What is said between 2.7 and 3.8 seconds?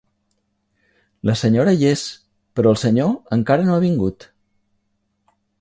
el senyor encara no